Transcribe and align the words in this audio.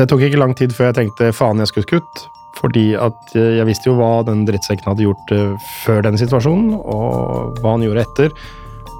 Det 0.00 0.06
tok 0.08 0.22
ikke 0.24 0.38
lang 0.40 0.54
tid 0.56 0.72
før 0.72 0.88
jeg 0.88 0.96
tenkte 0.96 1.26
faen, 1.36 1.58
jeg 1.60 1.68
skulle 1.68 1.84
skutt. 1.84 2.22
Fordi 2.56 2.94
at 2.96 3.34
jeg 3.36 3.66
visste 3.68 3.90
jo 3.90 3.98
hva 3.98 4.22
den 4.24 4.46
drittsekken 4.48 4.88
hadde 4.88 5.04
gjort 5.04 5.32
før 5.84 6.00
denne 6.06 6.20
situasjonen, 6.20 6.72
og 6.78 7.60
hva 7.60 7.74
han 7.74 7.84
gjorde 7.84 8.06
etter. 8.06 8.32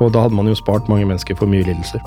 Og 0.01 0.13
da 0.13 0.27
hadde 0.27 0.37
man 0.37 0.49
jo 0.51 0.59
spart 0.59 0.89
mange 0.93 1.09
mennesker 1.09 1.39
for 1.41 1.49
mye 1.49 1.65
lidelser. 1.65 2.05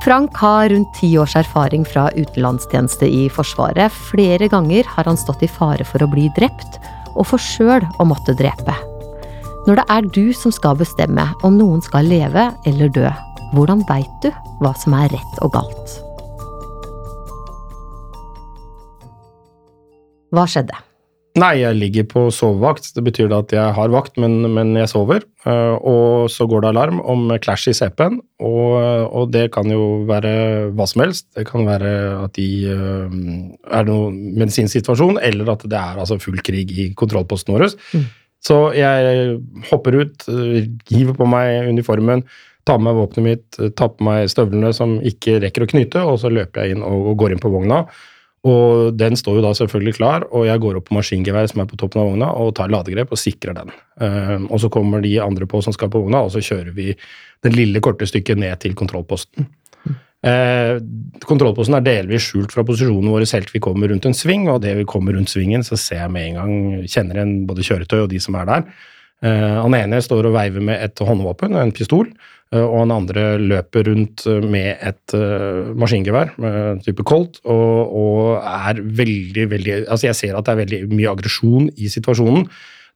Frank 0.00 0.36
har 0.40 0.70
rundt 0.72 0.88
ti 0.96 1.12
års 1.20 1.36
erfaring 1.36 1.84
fra 1.84 2.08
utenlandstjeneste 2.16 3.04
i 3.04 3.26
Forsvaret. 3.32 3.92
Flere 4.08 4.48
ganger 4.48 4.88
har 4.96 5.08
han 5.08 5.20
stått 5.20 5.44
i 5.44 5.52
fare 5.60 5.84
for 5.84 6.00
å 6.00 6.08
bli 6.08 6.30
drept, 6.40 6.80
og 7.12 7.28
for 7.28 7.40
sjøl 7.40 7.84
å 8.00 8.08
måtte 8.08 8.36
drepe. 8.40 8.76
Når 9.68 9.82
det 9.82 9.88
er 9.92 10.12
du 10.16 10.26
som 10.32 10.52
skal 10.56 10.80
bestemme 10.80 11.28
om 11.44 11.60
noen 11.60 11.84
skal 11.84 12.08
leve 12.08 12.48
eller 12.64 12.88
dø, 12.96 13.08
hvordan 13.52 13.84
veit 13.88 14.24
du 14.24 14.32
hva 14.64 14.72
som 14.80 14.96
er 14.96 15.12
rett 15.12 15.44
og 15.44 15.52
galt? 15.58 16.00
Hva 20.34 20.46
skjedde? 20.50 20.78
Nei, 21.38 21.60
jeg 21.60 21.76
ligger 21.78 22.06
på 22.10 22.22
sovevakt. 22.34 22.88
Det 22.96 23.04
betyr 23.06 23.30
at 23.36 23.52
jeg 23.54 23.74
har 23.76 23.92
vakt, 23.92 24.16
men, 24.18 24.48
men 24.50 24.72
jeg 24.74 24.90
sover. 24.90 25.22
Eh, 25.46 25.76
og 25.86 26.26
så 26.32 26.46
går 26.50 26.64
det 26.64 26.72
alarm 26.72 26.98
om 27.06 27.30
clash 27.42 27.70
i 27.70 27.74
CP-en, 27.76 28.18
og, 28.42 28.72
og, 29.06 29.30
det 29.30 29.46
kan 29.54 29.70
jo 29.70 30.02
være 30.10 30.32
hva 30.74 30.88
som 30.90 31.04
helst. 31.04 31.28
Det 31.38 31.46
kan 31.46 31.68
være 31.68 31.92
at 32.24 32.34
de 32.34 32.48
uh, 32.74 33.06
er 33.78 33.86
noen 33.86 34.18
medisinsk 34.40 34.80
situasjon, 34.80 35.20
eller 35.22 35.54
at 35.54 35.64
det 35.70 35.78
er 35.78 36.02
altså 36.02 36.18
full 36.18 36.42
krig 36.42 36.74
i 36.74 36.90
kontrollposten 36.98 37.54
vår. 37.54 37.68
Mm. 37.94 38.08
Så 38.42 38.60
jeg 38.74 39.38
hopper 39.70 40.00
ut, 40.00 40.30
hiver 40.90 41.14
på 41.14 41.28
meg 41.30 41.70
uniformen, 41.70 42.24
tar 42.66 42.80
på 42.80 42.88
meg 42.88 42.96
våpenet 42.98 43.26
mitt, 43.28 43.74
tar 43.78 43.92
på 43.94 44.06
meg 44.08 44.30
støvlene 44.32 44.72
som 44.74 44.98
ikke 45.06 45.38
rekker 45.44 45.66
å 45.66 45.70
knyte, 45.70 46.02
og 46.02 46.18
så 46.22 46.32
løper 46.32 46.64
jeg 46.64 46.74
inn 46.74 46.82
og, 46.86 47.12
og 47.12 47.20
går 47.22 47.36
inn 47.36 47.42
på 47.42 47.52
vogna. 47.52 47.84
Og 48.48 48.96
den 48.96 49.18
står 49.20 49.36
jo 49.36 49.44
da 49.44 49.50
selvfølgelig 49.56 49.98
klar, 49.98 50.24
og 50.32 50.46
jeg 50.48 50.60
går 50.62 50.78
opp 50.78 50.86
på 50.88 50.96
maskingeværet 50.96 51.52
som 51.52 51.60
er 51.60 51.68
på 51.68 51.76
toppen 51.80 52.00
av 52.00 52.08
vogna, 52.08 52.30
og 52.32 52.54
tar 52.56 52.72
ladegrep 52.72 53.12
og 53.12 53.20
sikrer 53.20 53.56
den. 53.58 53.72
Uh, 54.00 54.46
og 54.48 54.62
så 54.62 54.70
kommer 54.72 55.04
de 55.04 55.18
andre 55.20 55.48
på 55.50 55.60
som 55.64 55.76
skal 55.76 55.90
på 55.92 56.00
vogna, 56.00 56.22
og 56.24 56.32
så 56.32 56.40
kjører 56.44 56.72
vi 56.76 56.94
det 57.44 57.52
lille, 57.52 57.82
korte 57.84 58.08
stykket 58.08 58.40
ned 58.40 58.56
til 58.62 58.76
kontrollposten. 58.78 59.48
Uh, 60.24 60.80
kontrollposten 61.28 61.76
er 61.76 61.84
delvis 61.84 62.30
skjult 62.30 62.52
fra 62.56 62.64
posisjonen 62.68 63.12
vår 63.12 63.24
helt 63.28 63.52
vi 63.52 63.60
kommer 63.60 63.92
rundt 63.92 64.08
en 64.08 64.16
sving, 64.16 64.48
og 64.52 64.62
det 64.64 64.72
vi 64.78 64.88
kommer 64.88 65.16
rundt 65.16 65.32
svingen, 65.32 65.64
så 65.66 65.76
ser 65.76 66.06
jeg 66.06 66.14
med 66.16 66.30
en 66.30 66.40
gang, 66.40 66.56
kjenner 66.88 67.20
igjen 67.20 67.36
både 67.50 67.66
kjøretøy 67.68 67.98
og 68.06 68.10
de 68.14 68.24
som 68.24 68.40
er 68.40 68.48
der. 68.48 68.64
Uh, 69.20 69.60
han 69.60 69.76
ene 69.76 70.00
står 70.00 70.30
og 70.30 70.36
veiver 70.36 70.64
med 70.64 70.80
et 70.80 71.02
håndvåpen, 71.04 71.56
en 71.60 71.74
pistol, 71.76 72.08
Eh, 72.50 72.64
og 72.64 72.80
han 72.82 72.94
andre 72.94 73.24
løper 73.38 73.86
rundt 73.86 74.26
eh, 74.26 74.42
med 74.42 74.82
et 74.82 75.14
uh, 75.14 75.70
maskingevær, 75.78 76.34
type 76.82 77.06
Colt, 77.06 77.38
og, 77.44 77.94
og, 78.00 78.42
er 78.42 78.82
veldig, 78.82 79.46
veldig 79.52 79.76
Altså, 79.84 80.08
jeg 80.08 80.18
ser 80.18 80.36
at 80.36 80.48
det 80.48 80.54
er 80.56 80.62
veldig 80.64 80.82
mye 80.90 81.12
aggresjon 81.12 81.70
i 81.78 81.90
situasjonen. 81.92 82.48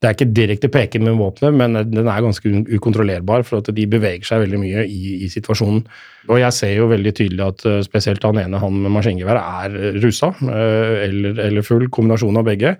Det 0.02 0.08
er 0.08 0.16
ikke 0.16 0.34
direkte 0.36 0.68
peken 0.68 1.06
med 1.06 1.14
våpenet, 1.16 1.54
men 1.54 1.78
den 1.88 2.08
er 2.10 2.24
ganske 2.24 2.50
ukontrollerbar, 2.76 3.44
for 3.46 3.62
at 3.62 3.70
de 3.72 3.86
beveger 3.88 4.26
seg 4.26 4.42
veldig 4.42 4.58
mye 4.60 4.82
i, 4.90 5.14
i 5.24 5.30
situasjonen. 5.32 5.84
Og 6.28 6.40
jeg 6.42 6.56
ser 6.56 6.74
jo 6.74 6.90
veldig 6.90 7.12
tydelig 7.14 7.44
at 7.46 7.64
spesielt 7.86 8.26
han 8.26 8.42
ene, 8.42 8.60
han 8.60 8.82
med 8.82 8.92
maskingevær, 8.92 9.38
er 9.38 9.96
rusa, 10.02 10.34
eller, 10.42 11.38
eller 11.46 11.64
full 11.64 11.86
kombinasjon 11.94 12.42
av 12.42 12.50
begge. 12.50 12.74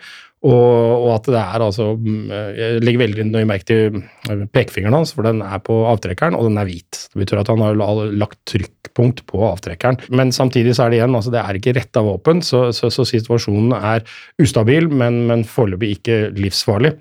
Og, 0.45 1.07
og, 1.07 1.09
at 1.15 1.29
det 1.33 1.41
er 1.41 1.63
altså 1.65 1.87
mm, 1.97 2.25
Jeg 2.53 2.81
legger 2.85 3.01
veldig 3.01 3.25
nøye 3.31 3.49
merke 3.49 3.69
til 3.71 3.97
eh, 4.29 4.45
pekefingeren 4.53 4.99
hans, 4.99 5.15
for 5.17 5.25
den 5.25 5.41
er 5.45 5.63
på 5.65 5.79
avtrekkeren, 5.89 6.37
og 6.37 6.51
den 6.51 6.61
er 6.61 6.69
hvit. 6.69 7.07
Det 7.13 7.23
betyr 7.23 7.41
at 7.41 7.53
han 7.53 7.65
har 7.65 7.81
lagt 8.13 8.43
trykkpunkt 8.51 9.25
på 9.31 9.41
avtrekkeren. 9.49 10.03
Men 10.13 10.35
samtidig 10.37 10.77
så 10.77 10.85
er 10.85 10.93
det 10.93 11.01
igjen, 11.01 11.17
altså 11.17 11.33
det 11.33 11.41
er 11.41 11.61
ikke 11.61 11.77
retta 11.79 12.05
våpen, 12.05 12.45
så, 12.45 12.67
så, 12.77 12.93
så, 12.93 13.07
situasjonen 13.09 13.73
er 13.79 14.05
ustabil, 14.43 14.91
men, 14.93 15.25
men 15.31 15.47
foreløpig 15.49 15.97
ikke 15.97 16.21
livsfarlig. 16.37 16.93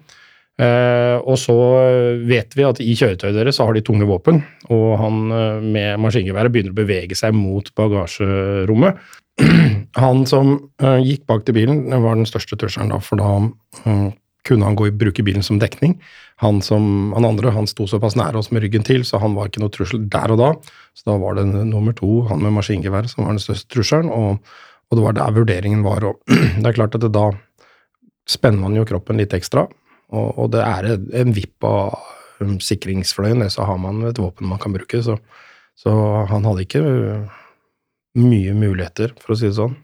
Eh, 0.61 1.17
og 1.25 1.33
så 1.41 1.55
vet 2.29 2.53
vi 2.53 2.65
at 2.67 2.79
i 2.83 2.93
kjøretøyet 2.93 3.39
deres 3.39 3.57
så 3.57 3.65
har 3.65 3.73
de 3.73 3.81
tunge 3.85 4.05
våpen, 4.05 4.43
og 4.69 4.87
han 5.01 5.23
eh, 5.33 5.65
med 5.65 6.03
maskingeværet 6.03 6.53
begynner 6.53 6.75
å 6.75 6.79
bevege 6.79 7.17
seg 7.17 7.33
mot 7.35 7.71
bagasjerommet. 7.75 9.01
Han 10.03 10.25
som 10.29 10.55
uh, 10.81 10.99
gikk 11.01 11.25
bak 11.29 11.45
til 11.45 11.57
bilen, 11.57 11.85
var 11.89 12.17
den 12.17 12.29
største 12.29 12.57
trusselen, 12.59 12.91
da, 12.93 12.99
for 13.03 13.21
da 13.21 13.29
um, 13.85 14.11
kunne 14.43 14.67
han 14.67 14.75
gå, 14.75 14.89
bruke 14.99 15.23
bilen 15.23 15.43
som 15.45 15.59
dekning. 15.61 15.95
Han, 16.43 16.59
som, 16.65 17.13
han 17.15 17.27
andre 17.27 17.53
han 17.55 17.67
sto 17.69 17.87
såpass 17.87 18.17
nære 18.19 18.41
oss 18.41 18.51
med 18.51 18.65
ryggen 18.65 18.83
til, 18.83 19.05
så 19.07 19.21
han 19.23 19.37
var 19.37 19.49
ikke 19.49 19.63
noe 19.63 19.71
trussel 19.73 20.03
der 20.11 20.33
og 20.35 20.41
da. 20.41 20.49
Så 20.97 21.07
da 21.11 21.17
var 21.21 21.37
det 21.37 21.45
nummer 21.47 21.95
to, 21.95 22.23
han 22.27 22.43
med 22.43 22.55
maskingevær, 22.57 23.07
som 23.11 23.23
var 23.23 23.37
den 23.37 23.43
største 23.43 23.69
trusselen, 23.71 24.11
og, 24.11 24.43
og, 24.89 24.97
det 24.97 25.05
var 25.05 25.15
der 25.19 25.37
vurderingen 25.37 25.85
var. 25.85 26.09
Og 26.09 26.19
det 26.59 26.65
er 26.67 26.75
klart 26.75 26.97
at 26.99 27.05
det, 27.05 27.13
da 27.15 27.29
spenner 28.29 28.65
man 28.65 28.75
jo 28.79 28.87
kroppen 28.87 29.19
litt 29.19 29.35
ekstra, 29.35 29.67
og, 30.13 30.27
og 30.39 30.51
det 30.53 30.65
er 30.65 30.91
en 31.23 31.31
vipp 31.35 31.65
av 31.67 31.95
um, 32.43 32.57
sikringsfløyen, 32.61 33.45
så 33.51 33.67
har 33.69 33.79
man 33.81 34.03
et 34.09 34.19
våpen 34.19 34.51
man 34.51 34.61
kan 34.61 34.75
bruke. 34.75 34.99
Så, 35.05 35.17
så 35.79 35.93
han 36.29 36.45
hadde 36.49 36.67
ikke 36.67 36.83
mye 38.19 38.55
muligheter, 38.57 39.13
for 39.21 39.33
å 39.33 39.39
si 39.39 39.49
det 39.49 39.57
sånn. 39.57 39.77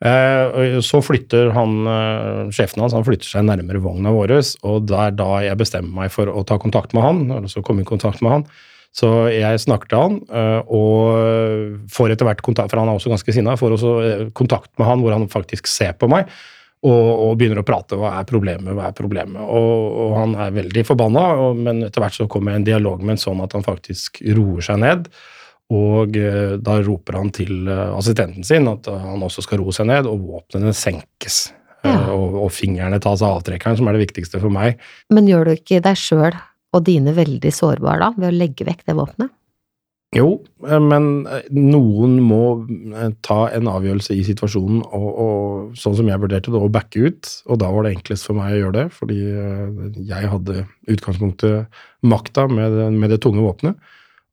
Eh, 0.00 0.80
så 0.80 1.02
flytter 1.04 1.50
han, 1.52 1.86
eh, 1.86 2.50
sjefen 2.56 2.80
hans 2.80 2.94
han 2.96 3.04
flytter 3.04 3.28
seg 3.28 3.44
nærmere 3.44 3.82
vogna 3.84 4.12
vår, 4.14 4.32
og 4.64 4.86
det 4.88 4.96
er 4.96 5.10
da 5.12 5.28
jeg 5.44 5.60
bestemmer 5.60 5.92
meg 5.92 6.10
for 6.10 6.26
å 6.26 6.44
ta 6.46 6.56
kontakt 6.58 6.94
med 6.94 7.02
han. 7.02 7.30
eller 7.30 7.48
så 7.48 7.62
komme 7.62 7.82
i 7.82 7.84
kontakt 7.84 8.22
med 8.22 8.32
han. 8.32 8.46
Så 8.92 9.30
jeg 9.30 9.60
snakker 9.60 9.88
til 9.88 9.98
han, 9.98 10.20
eh, 10.32 10.62
og 10.66 11.84
får 11.88 12.12
etter 12.12 12.26
hvert 12.26 12.42
kontakt, 12.42 12.70
for 12.70 12.80
han 12.80 12.88
er 12.88 12.96
også 12.96 13.12
ganske 13.12 13.32
sinna, 13.32 13.56
får 13.56 13.76
også 13.76 14.32
kontakt 14.32 14.70
med 14.78 14.86
han 14.86 15.00
hvor 15.00 15.12
han 15.12 15.28
faktisk 15.28 15.66
ser 15.66 15.92
på 15.92 16.08
meg. 16.08 16.26
Og, 16.82 17.28
og 17.28 17.36
begynner 17.36 17.60
å 17.60 17.62
prate. 17.62 17.92
Hva 17.92 18.18
er 18.18 18.24
problemet? 18.24 18.72
Hva 18.72 18.88
er 18.88 18.96
problemet? 18.96 19.36
Og, 19.36 19.96
og 20.00 20.16
han 20.16 20.34
er 20.34 20.50
veldig 20.50 20.86
forbanna, 20.88 21.52
men 21.52 21.84
etter 21.84 22.00
hvert 22.00 22.16
så 22.16 22.26
kommer 22.26 22.52
jeg 22.52 22.56
i 22.56 22.60
en 22.62 22.68
dialog 22.70 23.02
med 23.04 23.18
en 23.18 23.20
sånn 23.20 23.42
at 23.44 23.52
han 23.52 23.62
faktisk 23.62 24.22
roer 24.32 24.64
seg 24.64 24.80
ned. 24.80 25.10
Og 25.70 26.18
eh, 26.18 26.56
da 26.58 26.80
roper 26.82 27.20
han 27.20 27.30
til 27.34 27.68
eh, 27.70 27.88
assistenten 27.94 28.46
sin 28.46 28.66
at 28.70 28.88
eh, 28.90 29.02
han 29.06 29.22
også 29.22 29.44
skal 29.46 29.62
roe 29.62 29.74
seg 29.74 29.86
ned, 29.90 30.08
og 30.10 30.24
våpnene 30.26 30.74
senkes. 30.74 31.42
Ja. 31.86 32.10
Og, 32.12 32.34
og, 32.42 32.48
fingrene 32.52 32.98
tas 33.00 33.22
av 33.24 33.38
avtrekkeren, 33.38 33.78
som 33.78 33.88
er 33.88 33.96
det 33.96 34.08
viktigste 34.08 34.40
for 34.42 34.52
meg. 34.52 34.80
Men 35.14 35.30
gjør 35.30 35.48
du 35.48 35.54
ikke 35.54 35.80
deg 35.84 35.98
sjøl 35.98 36.34
og 36.70 36.82
dine 36.86 37.14
veldig 37.16 37.52
sårbare 37.54 38.02
da, 38.02 38.10
ved 38.18 38.32
å 38.32 38.36
legge 38.36 38.66
vekk 38.66 38.82
det 38.90 38.96
våpenet? 38.98 39.36
Jo, 40.10 40.40
men 40.66 41.04
noen 41.54 42.16
må 42.26 42.42
ta 43.22 43.44
en 43.54 43.68
avgjørelse 43.70 44.16
i 44.18 44.24
situasjonen, 44.26 44.80
og, 44.90 45.06
og 45.22 45.76
sånn 45.78 45.94
som 46.00 46.10
jeg 46.10 46.18
vurderte 46.18 46.50
det, 46.50 46.58
å 46.58 46.72
backe 46.74 47.04
ut. 47.06 47.30
Og 47.46 47.60
da 47.62 47.68
var 47.70 47.86
det 47.86 47.92
enklest 47.94 48.26
for 48.26 48.34
meg 48.34 48.56
å 48.56 48.58
gjøre 48.58 48.74
det, 48.74 48.84
fordi 48.96 49.20
jeg 50.10 50.32
hadde 50.34 50.64
utgangspunktet 50.90 51.78
makta 52.02 52.48
med, 52.50 52.74
med 52.98 53.14
det 53.14 53.20
tunge 53.22 53.46
våpenet. 53.46 53.78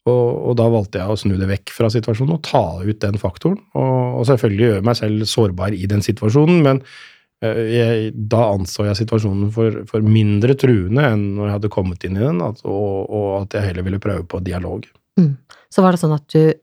Og, 0.07 0.27
og, 0.47 0.55
da 0.59 0.67
valgte 0.71 1.01
jeg 1.01 1.11
å 1.11 1.19
snu 1.19 1.35
det 1.39 1.49
vekk 1.49 1.73
fra 1.75 1.89
situasjonen 1.91 2.37
og 2.37 2.43
ta 2.47 2.63
ut 2.83 2.99
den 3.03 3.19
faktoren. 3.21 3.59
Og, 3.77 4.19
og 4.21 4.27
selvfølgelig 4.29 4.69
gjøre 4.71 4.85
meg 4.87 4.99
selv 4.99 5.25
sårbar 5.29 5.75
i 5.75 5.89
den 5.89 6.03
situasjonen, 6.05 6.61
men 6.65 6.81
uh, 6.83 7.63
jeg, 7.71 8.13
da 8.31 8.45
anså 8.53 8.87
jeg 8.87 9.01
situasjonen 9.01 9.49
for, 9.55 9.81
for, 9.89 10.05
mindre 10.05 10.55
truende 10.59 11.09
enn 11.11 11.25
når 11.37 11.49
jeg 11.49 11.57
hadde 11.57 11.73
kommet 11.73 12.07
inn 12.07 12.19
i 12.19 12.23
den, 12.23 12.39
at, 12.45 12.63
og, 12.67 12.93
og, 13.07 13.27
at 13.41 13.57
jeg 13.59 13.71
heller 13.71 13.89
ville 13.89 14.03
prøve 14.03 14.23
på 14.29 14.41
dialog. 14.45 14.87
Mm. 15.19 15.33
Så 15.73 15.83
var 15.83 15.93
det 15.93 16.03
sånn 16.03 16.15
at 16.15 16.29
du, 16.31 16.53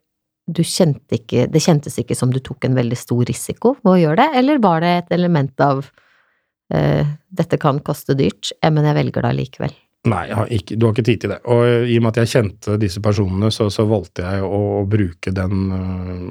du 0.46 0.60
kjente 0.62 1.16
ikke 1.16 1.48
Det 1.50 1.60
kjentes 1.60 1.96
ikke 1.98 2.14
som 2.14 2.30
du 2.30 2.38
tok 2.44 2.68
en 2.68 2.76
veldig 2.78 2.96
stor 2.96 3.24
risiko 3.26 3.74
ved 3.82 3.96
å 3.96 4.00
gjøre 4.06 4.22
det, 4.22 4.40
eller 4.40 4.62
var 4.62 4.84
det 4.84 4.96
et 5.02 5.16
element 5.18 5.64
av 5.66 5.84
uh, 5.84 7.14
dette 7.34 7.60
kan 7.60 7.82
koste 7.84 8.16
dyrt, 8.16 8.54
men 8.64 8.86
jeg 8.88 9.02
velger 9.02 9.26
det 9.26 9.38
likevel? 9.42 9.80
Nei, 10.04 10.24
ikke, 10.52 10.76
du 10.76 10.84
har 10.84 10.92
ikke 10.92 11.06
tid 11.06 11.20
til 11.22 11.30
det. 11.32 11.38
Og 11.48 11.88
i 11.88 11.94
og 11.96 12.04
med 12.04 12.10
at 12.12 12.18
jeg 12.20 12.32
kjente 12.34 12.74
disse 12.80 13.00
personene, 13.04 13.48
så, 13.54 13.70
så 13.72 13.86
valgte 13.88 14.24
jeg 14.26 14.44
å, 14.44 14.58
å, 14.82 14.82
bruke 14.90 15.32
den 15.32 15.62
øh, 15.72 16.26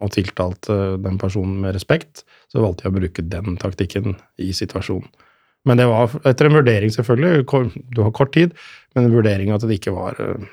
og 0.00 0.12
tiltalte 0.14 0.78
den 1.04 1.18
personen 1.20 1.58
med 1.60 1.76
respekt. 1.76 2.24
Så 2.48 2.62
valgte 2.64 2.86
jeg 2.86 2.94
å 2.94 2.96
bruke 2.96 3.24
den 3.36 3.58
taktikken 3.60 4.16
i 4.40 4.48
situasjonen. 4.56 5.10
Men 5.68 5.80
det 5.80 5.88
var 5.90 6.14
etter 6.28 6.48
en 6.48 6.56
vurdering, 6.56 6.92
selvfølgelig. 6.94 7.44
Du 7.92 8.00
har 8.00 8.14
kort 8.16 8.32
tid, 8.32 8.54
men 8.96 9.04
en 9.04 9.16
vurdering 9.18 9.52
at 9.52 9.66
det 9.66 9.76
ikke 9.76 9.92
var 9.92 10.16
øh, 10.24 10.48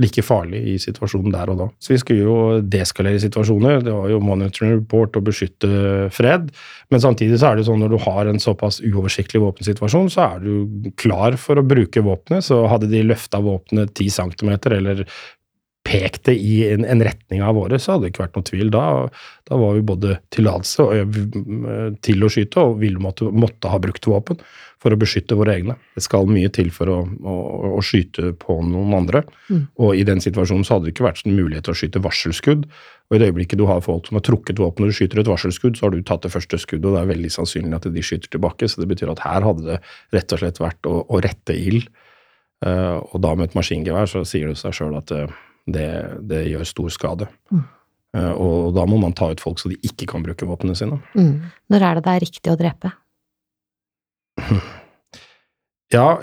like 0.00 0.22
farlig 0.24 0.60
i 0.72 0.74
situasjonen 0.80 1.32
der 1.34 1.52
og 1.52 1.60
da. 1.60 1.66
Så 1.82 1.94
vi 1.94 2.00
skulle 2.02 2.24
jo 2.26 2.36
deskalere 2.60 3.20
situasjoner. 3.22 3.80
Det 3.84 3.94
var 3.94 4.10
jo 4.12 4.20
monitoring 4.24 4.76
report 4.76 5.16
og 5.18 5.26
beskytte 5.28 5.70
fred. 6.14 6.50
Men 6.92 7.02
samtidig 7.04 7.40
så 7.40 7.50
er 7.50 7.58
det 7.58 7.66
sånn 7.68 7.80
når 7.82 7.94
du 7.94 7.98
har 8.04 8.30
en 8.30 8.42
såpass 8.42 8.80
uoversiktlig 8.84 9.42
våpensituasjon, 9.44 10.10
så 10.12 10.26
er 10.26 10.44
du 10.44 10.92
klar 11.00 11.38
for 11.40 11.60
å 11.60 11.66
bruke 11.66 12.04
våpenet. 12.04 12.46
Så 12.48 12.60
hadde 12.70 12.90
de 12.92 13.04
løfta 13.06 13.42
våpenet 13.44 13.94
10 13.96 14.16
cm 14.18 14.54
eller 14.78 15.04
pekt 15.88 16.28
det 16.28 16.36
i 16.36 16.60
en, 16.68 16.84
en, 16.84 17.02
retning 17.04 17.42
av 17.44 17.56
våre, 17.56 17.78
så 17.80 17.94
hadde 17.94 18.06
det 18.06 18.12
ikke 18.12 18.26
vært 18.26 18.38
noe 18.38 18.48
tvil. 18.48 18.70
Da, 18.74 18.84
da 19.48 19.58
var 19.60 19.76
vi 19.76 19.84
både 19.88 20.18
tillatelse 20.34 20.86
til 22.04 22.24
å 22.24 22.32
skyte 22.32 22.64
og 22.64 22.80
ville 22.82 23.00
måtte, 23.02 23.30
måtte, 23.32 23.70
ha 23.72 23.80
brukt 23.82 24.08
våpen 24.08 24.40
for 24.78 24.94
å 24.94 24.98
beskytte 25.00 25.36
våre 25.38 25.56
egne. 25.58 25.74
Det 25.96 26.04
skal 26.04 26.28
mye 26.30 26.50
til 26.54 26.70
for 26.74 26.92
å, 26.92 26.98
å, 27.02 27.36
å 27.78 27.82
skyte 27.84 28.34
på 28.38 28.60
noen 28.62 28.94
andre. 29.00 29.24
Mm. 29.48 29.64
Og 29.82 29.98
i 29.98 30.04
den 30.06 30.22
situasjonen 30.22 30.66
så 30.66 30.76
hadde 30.76 30.88
det 30.88 30.94
ikke 30.94 31.08
vært 31.08 31.24
en 31.26 31.34
mulighet 31.34 31.66
til 31.66 31.74
å 31.74 31.80
skyte 31.80 32.02
varselskudd. 32.04 32.68
Og 33.08 33.16
i 33.16 33.22
det 33.22 33.30
øyeblikket 33.30 33.58
du 33.58 33.64
har 33.70 33.80
folk 33.84 34.06
som 34.06 34.20
har 34.20 34.26
trukket 34.28 34.60
våpen 34.60 34.84
og 34.84 34.92
du 34.92 34.98
skyter 34.98 35.22
et 35.22 35.30
varselskudd, 35.30 35.78
så 35.78 35.88
har 35.88 35.96
du 35.96 36.04
tatt 36.06 36.26
det 36.26 36.34
første 36.34 36.60
skuddet, 36.60 36.90
og 36.90 36.98
det 36.98 37.02
er 37.02 37.12
veldig 37.14 37.32
sannsynlig 37.32 37.80
at 37.80 37.88
de 37.94 38.04
skyter 38.04 38.30
tilbake. 38.36 38.68
Så 38.68 38.84
det 38.84 38.90
betyr 38.92 39.14
at 39.14 39.24
her 39.24 39.46
hadde 39.48 39.64
det 39.66 39.80
rett 40.14 40.36
og 40.36 40.44
slett 40.44 40.62
vært 40.62 40.90
å, 40.90 41.00
å 41.08 41.22
rette 41.24 41.56
ild. 41.56 41.88
Uh, 42.58 42.98
og 43.14 43.20
da 43.22 43.36
med 43.38 43.48
et 43.48 43.58
maskingevær 43.58 44.08
så 44.10 44.24
sier 44.26 44.50
det 44.50 44.58
seg 44.58 44.74
sjøl 44.74 44.96
at 44.98 45.12
uh, 45.14 45.30
det, 45.74 45.88
det, 46.30 46.44
gjør 46.52 46.68
stor 46.68 46.94
skade. 46.94 47.28
Mm. 47.52 47.64
Uh, 48.16 48.32
og 48.32 48.74
da 48.76 48.86
må 48.88 48.96
man 49.00 49.14
ta 49.16 49.28
ut 49.32 49.42
folk 49.42 49.60
så 49.60 49.70
de 49.72 49.76
ikke 49.84 50.08
kan 50.08 50.24
bruke 50.24 50.48
våpnene 50.48 50.76
sine. 50.78 51.00
Mm. 51.14 51.50
Når 51.72 51.84
er 51.84 51.98
det 51.98 52.04
det 52.06 52.14
er 52.14 52.24
riktig 52.24 52.54
å 52.54 52.58
drepe? 52.60 52.92
Ja, 55.88 56.18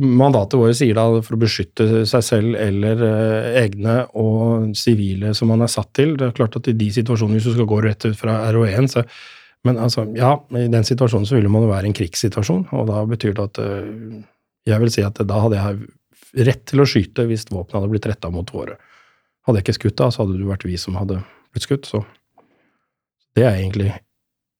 mandatet 0.00 0.56
vårt 0.56 0.78
sier 0.78 0.96
da 0.96 1.02
for 1.20 1.36
å 1.36 1.40
beskytte 1.42 2.06
seg 2.08 2.22
selv 2.24 2.54
eller 2.56 3.02
eh, 3.04 3.58
egne 3.66 3.98
og 4.16 4.70
sivile 4.80 5.34
som 5.36 5.52
man 5.52 5.60
er 5.60 5.68
satt 5.68 5.90
til. 5.98 6.14
Det 6.16 6.30
er 6.30 6.38
klart 6.38 6.56
at 6.56 6.70
i 6.72 6.76
de 6.76 6.88
situasjonene, 6.94 7.36
hvis 7.36 7.50
du 7.50 7.58
skal 7.58 7.68
gå 7.68 7.82
rett 7.84 8.06
ut 8.08 8.16
fra 8.16 8.38
RO1, 8.54 8.88
så 8.94 9.04
Men 9.60 9.76
altså, 9.76 10.06
ja, 10.16 10.38
i 10.56 10.70
den 10.72 10.86
situasjonen 10.88 11.26
så 11.28 11.36
vil 11.36 11.50
man 11.52 11.66
jo 11.66 11.68
være 11.68 11.84
en 11.84 11.92
krigssituasjon, 11.92 12.62
og 12.72 12.86
da 12.88 13.02
betyr 13.04 13.34
det 13.36 13.44
at 13.44 13.58
eh, 13.60 14.22
Jeg 14.66 14.80
vil 14.80 14.90
si 14.90 15.02
at 15.04 15.20
da 15.20 15.40
hadde 15.40 15.56
jeg 15.56 15.90
rett 16.34 16.64
til 16.70 16.82
å 16.82 16.88
skyte 16.88 17.26
hvis 17.28 17.48
våpenet 17.50 17.78
hadde 17.78 17.92
blitt 17.92 18.08
retta 18.10 18.30
mot 18.32 18.54
våre. 18.54 18.78
Hadde 19.46 19.60
jeg 19.60 19.66
ikke 19.66 19.78
skutt 19.78 19.98
da, 20.00 20.10
så 20.10 20.24
hadde 20.24 20.38
det 20.38 20.48
vært 20.48 20.66
vi 20.68 20.76
som 20.80 20.98
hadde 21.00 21.20
blitt 21.52 21.66
skutt, 21.66 21.88
så 21.88 22.04
Det 23.38 23.44
er 23.46 23.60
egentlig 23.60 23.92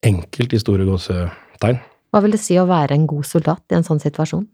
enkelt 0.06 0.52
i 0.54 0.60
store 0.62 0.84
gåsetegn. 0.86 1.80
Hva 2.10 2.20
vil 2.22 2.36
det 2.36 2.40
si 2.40 2.54
å 2.58 2.68
være 2.68 2.94
en 2.94 3.06
god 3.10 3.26
soldat 3.26 3.64
i 3.72 3.76
en 3.76 3.86
sånn 3.86 3.98
situasjon? 4.02 4.46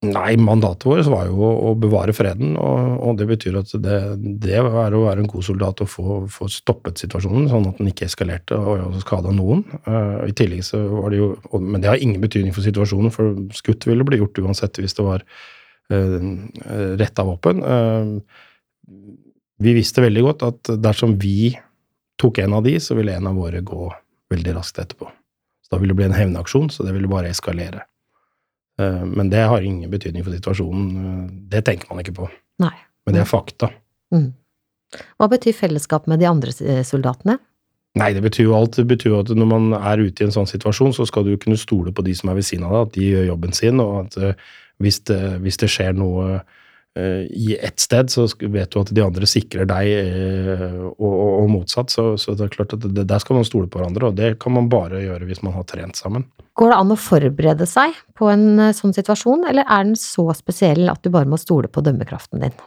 Nei, 0.00 0.30
mandatet 0.40 0.86
vårt 0.88 1.08
var 1.12 1.26
jo 1.28 1.44
å, 1.44 1.72
bevare 1.76 2.14
freden, 2.16 2.54
og, 2.56 2.94
og 3.04 3.18
det 3.18 3.26
betyr 3.28 3.58
at 3.60 3.74
det, 3.84 3.98
det, 4.40 4.54
er 4.56 4.94
å 4.96 5.02
være 5.02 5.20
en 5.20 5.28
god 5.28 5.44
soldat 5.44 5.82
og 5.84 5.90
få, 5.92 6.14
få, 6.32 6.48
stoppet 6.48 7.02
situasjonen, 7.02 7.50
sånn 7.50 7.66
at 7.68 7.82
den 7.82 7.90
ikke 7.90 8.06
eskalerte 8.08 8.56
og, 8.56 8.86
og 8.86 9.02
skada 9.02 9.34
noen. 9.36 9.66
Uh, 9.84 10.24
I 10.24 10.32
tillegg 10.38 10.64
så 10.64 10.80
var 10.88 11.12
det 11.12 11.20
jo 11.20 11.34
Men 11.60 11.82
det 11.82 11.90
har 11.90 12.00
ingen 12.00 12.22
betydning 12.22 12.56
for 12.56 12.64
situasjonen, 12.64 13.12
for 13.12 13.36
skutt 13.58 13.84
ville 13.90 14.06
bli 14.08 14.22
gjort 14.22 14.40
uansett 14.40 14.80
hvis 14.80 14.96
det 14.96 15.04
var 15.04 15.26
retta 15.90 17.24
våpen. 17.26 17.62
Uh, 17.64 18.20
vi 19.60 19.74
visste 19.76 20.04
veldig 20.04 20.22
godt 20.24 20.44
at 20.46 20.70
dersom 20.80 21.16
vi 21.20 21.52
tok 22.20 22.38
en 22.40 22.54
av 22.56 22.64
de, 22.64 22.76
så 22.80 22.96
ville 22.96 23.12
en 23.16 23.28
av 23.28 23.36
våre 23.36 23.60
gå 23.64 23.88
veldig 24.32 24.54
raskt 24.56 24.80
etterpå. 24.80 25.08
Da 25.70 25.78
ville 25.78 25.92
det 25.92 26.00
bli 26.00 26.08
en 26.08 26.16
hevnaksjon, 26.16 26.70
så 26.72 26.86
det 26.86 26.94
ville 26.96 27.10
bare 27.10 27.30
eskalere. 27.30 27.84
Eh, 28.80 29.04
men 29.04 29.30
det 29.30 29.44
har 29.52 29.62
ingen 29.62 29.90
betydning 29.90 30.24
for 30.24 30.34
situasjonen. 30.34 30.88
Eh, 30.96 31.28
det 31.52 31.64
tenker 31.68 31.90
man 31.90 32.02
ikke 32.02 32.16
på. 32.16 32.30
Nei. 32.62 32.74
Men 33.06 33.16
det 33.16 33.22
er 33.22 33.30
fakta. 33.30 33.70
Mm. 34.14 34.32
Hva 35.20 35.28
betyr 35.30 35.54
fellesskap 35.56 36.08
med 36.10 36.20
de 36.22 36.28
andre 36.30 36.54
eh, 36.64 36.82
soldatene? 36.86 37.38
Nei, 37.98 38.12
det 38.14 38.22
betyr 38.22 38.48
jo 38.48 38.56
alt. 38.58 38.78
Det 38.78 38.86
betyr 38.90 39.14
jo 39.14 39.20
at 39.22 39.30
når 39.34 39.50
man 39.50 39.70
er 39.76 40.02
ute 40.02 40.22
i 40.22 40.28
en 40.28 40.34
sånn 40.34 40.50
situasjon, 40.50 40.94
så 40.96 41.06
skal 41.08 41.26
du 41.26 41.34
kunne 41.42 41.58
stole 41.58 41.94
på 41.94 42.04
de 42.06 42.14
som 42.16 42.30
er 42.30 42.38
ved 42.38 42.46
siden 42.46 42.66
av 42.68 42.74
deg, 42.74 42.88
at 42.88 42.96
de 42.96 43.08
gjør 43.08 43.30
jobben 43.32 43.56
sin, 43.56 43.82
og 43.82 43.94
at 44.04 44.44
hvis 44.80 45.02
det, 45.08 45.20
hvis 45.44 45.60
det 45.60 45.70
skjer 45.70 45.94
noe 45.96 46.40
Eh, 46.98 47.26
i 47.30 47.58
ett 47.62 47.80
sted, 47.80 48.10
så 48.10 48.26
vet 48.40 48.70
du 48.72 48.80
at 48.80 48.88
de 48.90 49.02
andre 49.04 49.26
sikrer 49.28 49.68
deg, 49.70 49.90
og, 50.90 51.04
og, 51.06 51.28
og, 51.36 51.44
motsatt. 51.52 51.92
Så, 51.94 52.06
så, 52.18 52.34
det 52.34 52.48
er 52.48 52.56
klart 52.56 52.74
at 52.74 52.82
det, 52.82 53.04
der 53.06 53.22
skal 53.22 53.38
man 53.38 53.46
stole 53.46 53.70
på 53.70 53.78
hverandre, 53.78 54.10
og 54.10 54.18
det 54.18 54.32
kan 54.42 54.56
man 54.56 54.70
bare 54.72 55.04
gjøre 55.04 55.28
hvis 55.28 55.44
man 55.46 55.54
har 55.54 55.68
trent 55.70 56.00
sammen. 56.00 56.26
Går 56.58 56.72
det 56.72 56.80
an 56.82 56.90
å 56.90 56.98
forberede 56.98 57.68
seg 57.70 57.94
på 58.18 58.32
en 58.32 58.58
eh, 58.58 58.74
sånn 58.74 58.96
situasjon, 58.96 59.46
eller 59.52 59.68
er 59.68 59.86
den 59.86 59.94
så 59.98 60.26
spesiell 60.34 60.90
at 60.90 61.02
du 61.06 61.12
bare 61.14 61.30
må 61.30 61.38
stole 61.38 61.70
på 61.70 61.84
dømmekraften 61.86 62.42
din? 62.42 62.58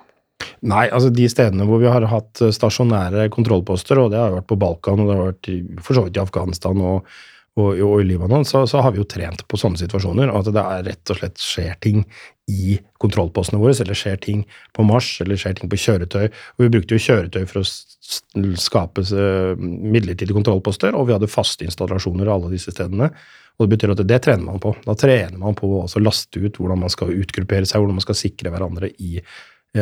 Nei, 0.63 0.87
altså 0.87 1.11
de 1.11 1.27
stedene 1.31 1.67
hvor 1.67 1.83
vi 1.83 1.91
har 1.91 2.07
hatt 2.07 2.39
stasjonære 2.55 3.27
kontrollposter, 3.31 3.99
og 3.99 4.15
det 4.15 4.23
har 4.23 4.33
vært 4.37 4.47
på 4.47 4.59
Balkan 4.59 5.03
og 5.03 5.09
det 5.09 5.19
har 5.19 5.29
vært 5.33 5.83
for 5.83 5.99
så 5.99 6.07
vidt 6.07 6.19
i 6.19 6.23
Afghanistan 6.23 6.79
og, 6.79 7.11
og, 7.53 7.77
og 7.85 7.99
i 8.01 8.05
Libanon, 8.07 8.45
så, 8.49 8.63
så, 8.69 8.81
har 8.81 8.95
vi 8.95 9.01
jo 9.01 9.05
trent 9.09 9.43
på 9.45 9.59
sånne 9.61 9.77
situasjoner. 9.77 10.31
At 10.33 10.49
det 10.49 10.61
er 10.63 10.87
rett 10.87 11.11
og 11.13 11.19
slett 11.19 11.41
skjer 11.41 11.75
ting 11.85 12.01
i 12.49 12.79
kontrollpostene 13.03 13.61
våre, 13.61 13.75
eller 13.83 13.97
skjer 13.97 14.17
ting 14.23 14.41
på 14.73 14.85
Mars, 14.87 15.11
eller 15.21 15.37
skjer 15.39 15.59
ting 15.59 15.69
på 15.69 15.79
kjøretøy. 15.83 16.25
Og 16.31 16.65
vi 16.65 16.71
brukte 16.73 16.97
jo 16.97 17.05
kjøretøy 17.05 17.45
for 17.51 17.61
å 17.61 17.67
skape 18.57 19.05
midlertidige 19.61 20.33
kontrollposter, 20.33 20.97
og 20.97 21.07
vi 21.07 21.15
hadde 21.15 21.29
faste 21.31 21.67
installasjoner 21.69 22.33
alle 22.33 22.51
disse 22.55 22.73
stedene. 22.73 23.11
Og 23.59 23.67
det 23.67 23.75
betyr 23.75 23.93
at 23.93 24.01
det 24.09 24.21
trener 24.25 24.47
man 24.47 24.61
på. 24.61 24.73
Da 24.81 24.97
trener 24.97 25.37
man 25.37 25.53
på 25.57 25.69
å 25.83 26.01
laste 26.01 26.41
ut 26.41 26.57
hvordan 26.57 26.81
man 26.81 26.93
skal 26.93 27.13
utgruppere 27.13 27.69
seg, 27.69 27.83
hvordan 27.83 27.99
man 28.01 28.05
skal 28.07 28.17
sikre 28.17 28.49
hverandre 28.49 28.89
i 28.97 29.19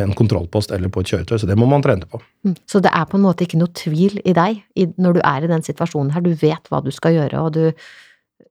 en 0.00 0.14
kontrollpost 0.16 0.72
eller 0.72 0.88
på 0.92 1.02
et 1.02 1.10
kjøretøy, 1.12 1.36
så 1.42 1.48
det 1.48 1.56
må 1.60 1.66
man 1.68 1.82
trene 1.84 2.06
på. 2.08 2.20
Mm. 2.46 2.54
Så 2.68 2.80
det 2.84 2.92
er 2.96 3.04
på 3.08 3.18
en 3.18 3.26
måte 3.26 3.44
ikke 3.44 3.60
noe 3.60 3.72
tvil 3.76 4.22
i 4.24 4.32
deg 4.36 4.62
når 4.96 5.18
du 5.18 5.20
er 5.20 5.44
i 5.44 5.50
den 5.50 5.64
situasjonen 5.66 6.14
her, 6.14 6.24
du 6.24 6.32
vet 6.40 6.72
hva 6.72 6.80
du 6.84 6.88
skal 6.94 7.18
gjøre, 7.18 7.42
og 7.42 7.52
du, 7.58 7.66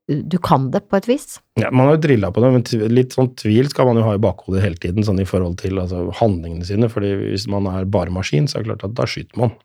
du 0.06 0.38
kan 0.44 0.70
det 0.74 0.84
på 0.92 1.00
et 1.00 1.10
vis? 1.10 1.40
Ja, 1.60 1.72
man 1.74 1.90
har 1.90 1.98
jo 1.98 2.04
drilla 2.06 2.30
på 2.34 2.44
det, 2.44 2.52
men 2.54 2.94
litt 2.94 3.18
sånn 3.18 3.32
tvil 3.40 3.72
skal 3.74 3.90
man 3.90 3.98
jo 3.98 4.06
ha 4.06 4.14
i 4.18 4.22
bakhodet 4.22 4.62
hele 4.66 4.78
tiden, 4.82 5.06
sånn 5.08 5.24
i 5.24 5.28
forhold 5.28 5.58
til 5.64 5.82
altså, 5.82 6.04
handlingene 6.22 6.68
sine, 6.68 6.92
fordi 6.94 7.14
hvis 7.24 7.48
man 7.52 7.70
er 7.74 7.90
bare 7.90 8.14
maskin, 8.14 8.50
så 8.50 8.60
er 8.60 8.66
det 8.66 8.74
klart 8.74 8.90
at 8.92 8.98
da 9.02 9.10
skyter 9.10 9.42
man. 9.42 9.56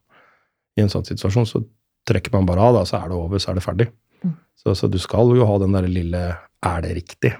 I 0.76 0.84
en 0.84 0.92
sånn 0.92 1.04
situasjon 1.08 1.48
så 1.48 1.60
trekker 2.08 2.32
man 2.36 2.48
bare 2.48 2.64
av, 2.64 2.80
da, 2.80 2.86
så 2.88 3.02
er 3.02 3.10
det 3.10 3.18
over, 3.18 3.42
så 3.42 3.52
er 3.52 3.58
det 3.58 3.66
ferdig. 3.66 3.88
Mm. 4.24 4.36
Så, 4.56 4.76
så, 4.78 4.88
du 4.88 4.96
skal 5.02 5.34
jo 5.36 5.48
ha 5.48 5.58
den 5.60 5.76
der 5.76 5.88
lille 5.90 6.22
'er 6.64 6.80
det 6.84 6.94
riktig'? 6.96 7.36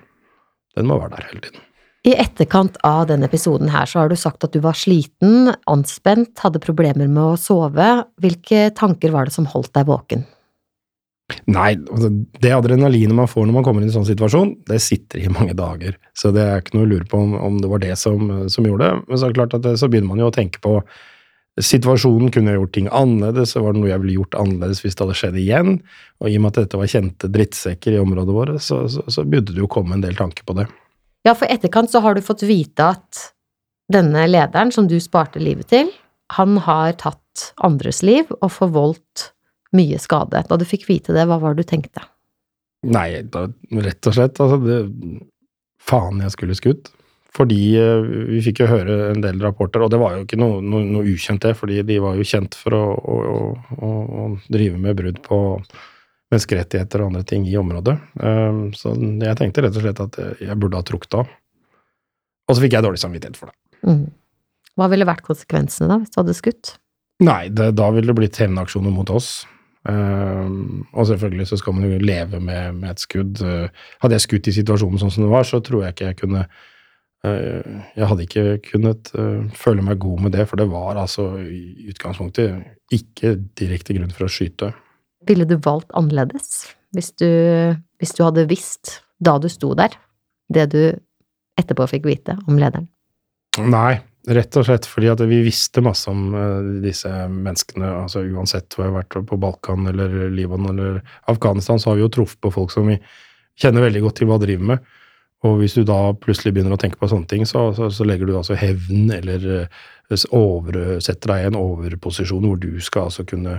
Den 0.77 0.89
må 0.91 0.99
være 1.01 1.17
der 1.17 1.29
hele 1.31 1.41
tiden. 1.41 1.65
I 2.07 2.15
etterkant 2.23 2.77
av 2.87 3.09
denne 3.11 3.27
episoden 3.27 3.73
her 3.75 3.89
så 3.91 4.05
har 4.05 4.11
du 4.11 4.17
sagt 4.19 4.45
at 4.47 4.55
du 4.55 4.61
var 4.63 4.79
sliten, 4.79 5.51
anspent, 5.67 6.39
hadde 6.39 6.63
problemer 6.63 7.09
med 7.11 7.23
å 7.33 7.41
sove. 7.41 7.89
Hvilke 8.23 8.69
tanker 8.79 9.11
var 9.15 9.27
det 9.27 9.35
som 9.35 9.49
holdt 9.51 9.73
deg 9.75 9.89
våken? 9.89 10.23
Nei, 11.51 11.73
altså, 11.75 12.13
det 12.39 12.53
adrenalinet 12.55 13.17
man 13.19 13.27
får 13.27 13.49
når 13.49 13.57
man 13.57 13.67
kommer 13.67 13.83
i 13.83 13.89
en 13.89 13.97
sånn 13.97 14.07
situasjon, 14.07 14.53
det 14.71 14.79
sitter 14.85 15.25
i 15.25 15.33
mange 15.33 15.57
dager. 15.59 15.99
Så 16.15 16.31
det 16.35 16.45
er 16.45 16.63
ikke 16.63 16.77
noe 16.77 16.87
å 16.87 16.93
lure 16.93 17.09
på 17.11 17.19
om, 17.19 17.35
om 17.49 17.59
det 17.59 17.73
var 17.75 17.83
det 17.83 17.99
som, 17.99 18.31
som, 18.53 18.71
gjorde 18.71 18.87
det. 18.87 19.03
Men 19.09 19.19
så 19.19 19.27
er 19.27 19.35
det 19.35 19.41
klart 19.41 19.59
at 19.59 19.67
det, 19.67 19.75
så 19.83 19.91
begynner 19.91 20.13
man 20.13 20.23
jo 20.23 20.31
å 20.31 20.37
tenke 20.39 20.63
på 20.63 20.77
situasjonen. 21.59 22.31
Kunne 22.31 22.55
jeg 22.55 22.63
gjort 22.63 22.77
ting 22.79 22.91
annerledes? 22.95 23.59
Var 23.59 23.75
det 23.75 23.83
noe 23.83 23.91
jeg 23.91 24.05
ville 24.05 24.19
gjort 24.21 24.39
annerledes 24.45 24.87
hvis 24.87 24.95
det 24.95 25.09
hadde 25.09 25.21
skjedd 25.25 25.43
igjen? 25.43 25.77
Og 26.23 26.31
i 26.31 26.39
og 26.39 26.47
med 26.47 26.55
at 26.55 26.63
dette 26.63 26.85
var 26.85 26.95
kjente 26.95 27.35
drittsekker 27.35 27.99
i 27.99 28.03
området 28.07 28.39
vårt, 28.39 28.59
så, 28.63 28.85
så, 28.87 29.03
så 29.11 29.27
begynte 29.27 29.57
det 29.57 29.65
jo 29.65 29.67
å 29.67 29.77
komme 29.81 29.99
en 29.99 30.07
del 30.07 30.15
tanker 30.15 30.47
på 30.47 30.61
det. 30.63 30.71
Ja, 31.27 31.35
for 31.35 31.51
etterkant 31.51 31.91
så 31.91 32.01
har 32.05 32.15
du 32.15 32.23
fått 32.23 32.45
vite 32.47 32.93
at 32.95 33.23
denne 33.93 34.27
lederen 34.29 34.71
som 34.75 34.87
du 34.87 34.99
sparte 35.03 35.43
livet 35.43 35.73
til, 35.73 35.91
han 36.35 36.59
har 36.63 36.95
tatt 37.01 37.49
andres 37.67 38.03
liv 38.07 38.31
og 38.41 38.51
forvoldt 38.55 39.31
mye 39.77 39.99
skade. 40.03 40.45
Da 40.47 40.59
du 40.59 40.65
fikk 40.67 40.87
vite 40.89 41.15
det, 41.17 41.27
hva 41.27 41.41
var 41.43 41.55
det 41.55 41.67
du 41.67 41.71
tenkte? 41.73 42.05
Nei, 42.87 43.23
da, 43.27 43.49
rett 43.83 44.07
og 44.07 44.15
slett 44.15 44.39
altså 44.43 44.61
det, 44.63 44.79
Faen, 45.87 46.23
jeg 46.23 46.35
skulle 46.35 46.59
skutt. 46.59 46.93
Fordi 47.37 47.61
uh, 47.77 48.07
vi 48.31 48.41
fikk 48.47 48.63
jo 48.63 48.71
høre 48.71 48.95
en 49.11 49.21
del 49.21 49.43
rapporter, 49.43 49.83
og 49.85 49.91
det 49.93 50.01
var 50.01 50.17
jo 50.17 50.25
ikke 50.25 50.39
noe, 50.41 50.63
noe, 50.65 50.87
noe 50.89 51.11
ukjent, 51.11 51.43
det, 51.43 51.53
fordi 51.59 51.83
de 51.87 51.99
var 52.03 52.17
jo 52.17 52.25
kjent 52.27 52.57
for 52.57 52.75
å, 52.79 52.85
å, 52.97 53.19
å, 53.77 53.91
å 54.23 54.29
drive 54.47 54.81
med 54.81 54.97
brudd 54.99 55.21
på 55.27 55.41
menneskerettigheter 56.33 57.03
og 57.03 57.13
andre 57.13 57.25
ting 57.29 57.47
i 57.49 57.57
området. 57.61 57.97
Ehm, 58.23 58.63
så 58.75 58.95
jeg 58.97 59.39
tenkte 59.39 59.63
rett 59.65 59.77
og 59.79 59.85
slett 59.85 60.03
at 60.03 60.21
jeg 60.43 60.59
burde 60.59 60.81
ha 60.81 60.87
trukket 60.87 61.21
av. 61.23 61.35
Og 62.47 62.55
så 62.55 62.63
fikk 62.63 62.77
jeg 62.77 62.87
dårlig 62.87 63.03
samvittighet 63.03 63.39
for 63.39 63.51
det. 63.51 63.59
Mm. 63.87 64.07
Hva 64.77 64.89
ville 64.93 65.09
vært 65.09 65.25
konsekvensene 65.27 65.89
da, 65.91 66.01
hvis 66.01 66.13
du 66.13 66.21
hadde 66.21 66.37
skutt? 66.37 66.77
Nei, 67.25 67.47
det, 67.49 67.71
da 67.79 67.91
ville 67.95 68.13
det 68.13 68.19
blitt 68.19 68.41
hevnaksjoner 68.43 68.93
mot 68.93 69.11
oss. 69.15 69.47
Um, 69.87 70.87
og 70.93 71.07
selvfølgelig 71.07 71.47
så 71.47 71.57
skal 71.61 71.77
man 71.77 71.87
jo 71.87 71.99
leve 72.03 72.41
med, 72.43 72.75
med, 72.81 72.91
et 72.91 73.03
skudd. 73.03 73.43
Hadde 74.03 74.19
jeg 74.19 74.25
skutt 74.25 74.49
i 74.51 74.57
situasjonen 74.57 75.01
sånn 75.01 75.15
som 75.15 75.27
det 75.27 75.33
var, 75.33 75.47
så 75.47 75.63
tror 75.65 75.85
jeg 75.85 75.95
ikke 75.95 76.09
jeg 76.11 76.19
kunne 76.25 76.43
uh, 76.43 77.85
Jeg 77.95 78.09
hadde 78.11 78.27
ikke 78.27 78.45
kunnet 78.67 79.13
uh, 79.15 79.47
føle 79.55 79.85
meg 79.87 80.03
god 80.03 80.27
med 80.27 80.35
det, 80.37 80.49
for 80.51 80.61
det 80.61 80.67
var 80.73 80.99
altså 81.01 81.29
i 81.41 81.87
utgangspunktet 81.93 82.93
ikke 82.95 83.37
direkte 83.59 83.97
grunn 83.97 84.13
for 84.15 84.27
å 84.27 84.33
skyte. 84.33 84.75
Ville 85.27 85.47
du 85.49 85.57
valgt 85.63 85.93
annerledes 85.99 86.67
hvis 86.97 87.13
du, 87.21 87.29
hvis 88.01 88.15
du 88.17 88.23
hadde 88.25 88.47
visst 88.49 89.01
da 89.23 89.37
du 89.41 89.49
sto 89.53 89.73
der, 89.77 89.95
det 90.53 90.69
du 90.73 90.83
etterpå 91.61 91.89
fikk 91.91 92.07
vite 92.09 92.37
om 92.47 92.61
lederen? 92.61 92.87
Nei, 93.57 93.99
rett 94.29 94.59
og 94.61 94.67
slett 94.69 94.89
fordi 94.89 95.09
at 95.13 95.23
vi 95.29 95.41
visste 95.45 95.83
masse 95.85 96.11
om 96.13 96.35
uh, 96.37 96.81
disse 96.85 97.11
menneskene. 97.33 97.89
altså 98.05 98.25
Uansett 98.27 98.69
hvor 98.75 98.87
jeg 98.87 98.93
har 98.93 99.01
vært 99.01 99.31
på 99.31 99.41
Balkan 99.41 99.89
eller 99.91 100.29
Libanon 100.33 100.77
eller 100.77 101.01
Afghanistan, 101.33 101.81
så 101.81 101.91
har 101.91 101.99
vi 101.99 102.07
jo 102.07 102.13
truffet 102.19 102.41
på 102.45 102.53
folk 102.55 102.75
som 102.75 102.91
vi 102.91 102.99
kjenner 103.57 103.87
veldig 103.87 104.05
godt 104.05 104.21
til 104.21 104.31
hva 104.31 104.39
de 104.41 104.51
driver 104.51 104.73
med. 104.75 104.95
Og 105.47 105.61
hvis 105.61 105.77
du 105.77 105.85
da 105.87 105.99
plutselig 106.19 106.55
begynner 106.57 106.75
å 106.75 106.81
tenke 106.81 106.99
på 107.01 107.09
sånne 107.11 107.29
ting, 107.31 107.45
så, 107.49 107.69
så, 107.77 107.89
så 107.93 108.07
legger 108.09 108.29
du 108.29 108.37
altså 108.37 108.57
hevn 108.59 109.11
eller 109.15 109.45
eh, 109.63 110.25
over, 110.35 110.99
setter 111.05 111.33
deg 111.33 111.43
i 111.43 111.51
en 111.51 111.59
overposisjon 111.61 112.45
hvor 112.47 112.61
du 112.61 112.81
skal 112.85 113.11
altså 113.11 113.25
kunne 113.29 113.59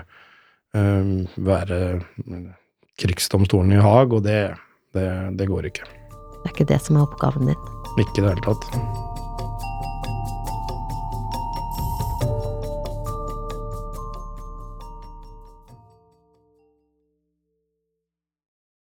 være 0.74 2.02
krigsdomstolen 3.00 3.72
i 3.78 3.82
Haag, 3.82 4.14
og 4.14 4.24
det, 4.26 4.54
det, 4.94 5.08
det 5.40 5.48
går 5.48 5.70
ikke. 5.70 5.88
Det 5.88 6.46
er 6.46 6.56
ikke 6.56 6.70
det 6.74 6.82
som 6.86 6.98
er 6.98 7.06
oppgaven 7.08 7.52
din. 7.52 7.68
Ikke 7.98 8.20
i 8.20 8.26
det 8.26 8.34
hele 8.36 8.46
tatt. 8.46 9.07